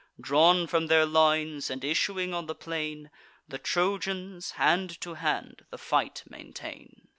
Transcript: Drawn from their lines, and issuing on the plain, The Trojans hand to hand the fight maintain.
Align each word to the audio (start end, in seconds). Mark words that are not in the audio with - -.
Drawn 0.19 0.65
from 0.65 0.87
their 0.87 1.05
lines, 1.05 1.69
and 1.69 1.83
issuing 1.83 2.33
on 2.33 2.47
the 2.47 2.55
plain, 2.55 3.11
The 3.47 3.59
Trojans 3.59 4.49
hand 4.53 4.99
to 5.01 5.13
hand 5.13 5.65
the 5.69 5.77
fight 5.77 6.23
maintain. 6.27 7.09